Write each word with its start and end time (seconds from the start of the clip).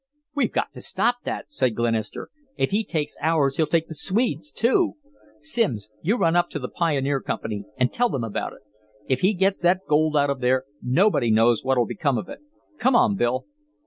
"We've 0.33 0.51
got 0.51 0.73
to 0.73 0.81
stop 0.81 1.17
that," 1.25 1.45
said 1.53 1.75
Glenister. 1.75 2.29
"If 2.57 2.71
he 2.71 2.83
takes 2.83 3.15
ours, 3.21 3.57
he'll 3.57 3.67
take 3.67 3.87
the 3.87 3.93
Swedes', 3.93 4.51
too. 4.51 4.95
Simms, 5.39 5.89
you 6.01 6.17
run 6.17 6.35
up 6.35 6.49
to 6.49 6.57
the 6.57 6.69
Pioneer 6.69 7.21
Company 7.21 7.65
and 7.77 7.93
tell 7.93 8.09
them 8.09 8.23
about 8.23 8.53
it. 8.53 8.61
If 9.07 9.19
he 9.21 9.35
gets 9.35 9.61
that 9.61 9.81
gold 9.87 10.17
out 10.17 10.31
of 10.31 10.39
there, 10.39 10.65
nobody 10.81 11.29
knows 11.29 11.63
what'll 11.63 11.85
become 11.85 12.17
of 12.17 12.29
it. 12.29 12.39
Come 12.79 12.95
on, 12.95 13.15
Bill." 13.15 13.45